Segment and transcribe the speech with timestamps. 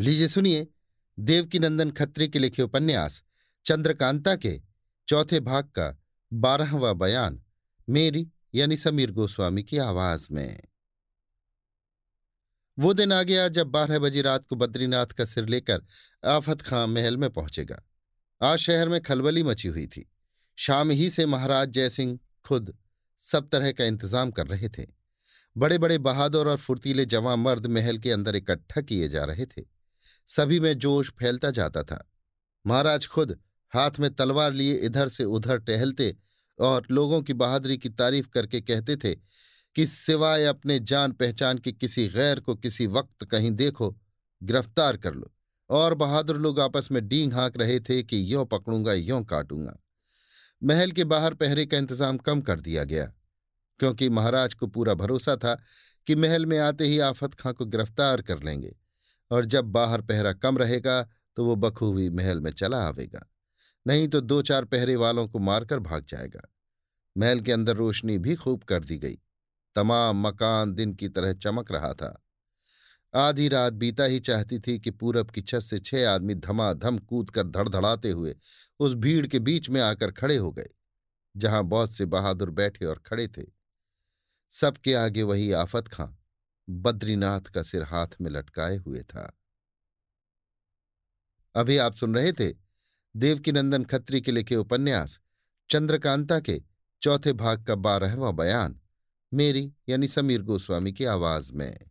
[0.00, 0.66] लीजिए सुनिए,
[1.18, 3.22] देवकीनंदन खत्री के लिखे उपन्यास,
[3.64, 4.60] चंद्रकांता के
[5.08, 6.02] चौथे भाग का
[6.32, 7.42] बारहवा बयान,
[7.88, 10.60] मेरी यानी समीर गोस्वामी की आवाज़ में।
[12.78, 15.82] वो दिन आ गया जब बारह बजे रात को बद्रीनाथ का सिर लेकर
[16.24, 17.82] आफत खां महल में पहुंचेगा।
[18.42, 20.10] आज शहर में खलबली मची हुई थी।
[20.56, 22.74] शाम ही से महाराज जयसिंह खुद
[23.18, 24.86] सब तरह का इंतज़ाम कर रहे थे।
[25.56, 29.73] बड़े बड़े बहादुर और फुर्तीले जवां मर्द महल के अंदर इकट्ठा किए जा रहे थे।
[30.28, 32.04] सभी में जोश फैलता जाता था।
[32.64, 33.36] महाराज खुद
[33.72, 36.14] हाथ में तलवार लिए इधर से उधर टहलते
[36.58, 39.14] और लोगों की बहादुरी की तारीफ़ करके कहते थे
[39.76, 43.90] कि सिवाय अपने जान पहचान के किसी गैर को किसी वक्त कहीं देखो,
[44.42, 45.30] गिरफ़्तार कर लो।
[45.70, 49.76] और बहादुर लोग आपस में डींग हाँक रहे थे कि यों पकड़ूँगा, यों काटूँगा।
[50.62, 53.04] महल के बाहर पहरे का इंतज़ाम कम कर दिया गया,
[53.80, 55.54] क्योंकि महाराज को पूरा भरोसा था
[56.06, 58.74] कि महल में आते ही आफत खां को गिरफ़्तार कर लेंगे।
[59.30, 61.02] और जब बाहर पहरा कम रहेगा
[61.36, 63.26] तो वो बखूबी महल में चला आवेगा।
[63.86, 66.42] नहीं तो दो चार पहरे वालों को मारकर भाग जाएगा।
[67.16, 69.18] महल के अंदर रोशनी भी खूब कर दी गई।
[69.76, 72.20] तमाम मकान दिन की तरह चमक रहा था।
[73.14, 77.30] आधी रात बीता ही चाहती थी कि पूरब की छत से छह आदमी धमाधम कूद
[77.30, 78.34] कर धड़धड़ाते हुए
[78.80, 80.68] उस भीड़ के बीच में आकर खड़े हो गए,
[81.34, 83.44] जहाँ बहुत से बहादुर बैठे और खड़े थे।
[84.50, 86.06] सबके आगे वही आफत खां।
[86.68, 89.38] बद्रीनाथ का सिर हाथ में लटकाए हुए था।
[91.54, 92.54] अभी आप सुन रहे थे
[93.16, 95.20] देवकीनंदन खत्री के लिखे उपन्यास,
[95.70, 96.62] चंद्रकांता के
[97.02, 98.80] चौथे भाग का बारहवां बयान,
[99.34, 101.90] मेरी यानी समीर गोस्वामी की आवाज़ में।